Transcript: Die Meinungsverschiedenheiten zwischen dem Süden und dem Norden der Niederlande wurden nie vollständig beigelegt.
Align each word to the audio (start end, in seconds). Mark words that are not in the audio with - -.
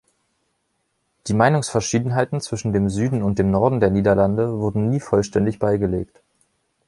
Die 1.27 1.35
Meinungsverschiedenheiten 1.35 2.41
zwischen 2.41 2.73
dem 2.73 2.89
Süden 2.89 3.21
und 3.21 3.37
dem 3.37 3.51
Norden 3.51 3.79
der 3.79 3.91
Niederlande 3.91 4.57
wurden 4.57 4.89
nie 4.89 4.99
vollständig 4.99 5.59
beigelegt. 5.59 6.23